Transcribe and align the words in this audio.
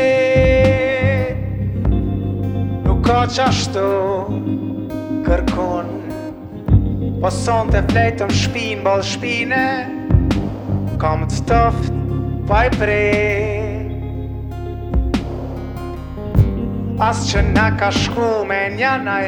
Nuk 2.84 2.98
ka 3.06 3.14
qashtu 3.36 3.84
kërkun 5.28 5.88
Po 7.22 7.30
son 7.38 7.72
të 7.72 7.80
flejtëm 7.88 8.34
shpin 8.42 8.84
bal 8.84 9.00
shpine 9.12 9.62
Kam 11.00 11.24
të 11.32 11.40
toft 11.48 11.90
pa 12.52 12.60
i 12.68 12.74
pre 12.76 13.00
As 17.08 17.24
që 17.32 17.46
nga 17.54 17.66
ka 17.80 17.88
shku 18.02 18.28
me 18.52 18.60
nja 18.76 18.92
naj 19.08 19.26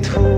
trop. 0.00 0.37